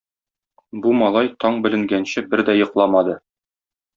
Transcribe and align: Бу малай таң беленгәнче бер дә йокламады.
Бу 0.85 0.93
малай 1.01 1.29
таң 1.43 1.59
беленгәнче 1.67 2.25
бер 2.33 2.43
дә 2.49 2.57
йокламады. 2.61 3.17